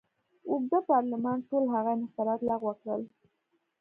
[0.49, 3.01] اوږد پارلمان ټول هغه انحصارات لغوه کړل.